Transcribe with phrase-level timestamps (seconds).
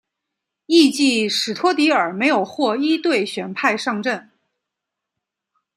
[0.65, 4.31] 翌季史托迪尔没有获一队选派上阵。